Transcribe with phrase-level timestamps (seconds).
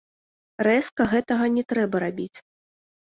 [0.67, 2.37] Рэзка гэтага не трэба рабіць.